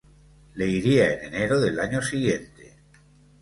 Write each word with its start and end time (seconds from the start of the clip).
Leiria 0.55 1.11
en 1.13 1.21
enero 1.27 1.59
del 1.61 1.79
año 1.79 2.01
siguiente. 2.01 2.73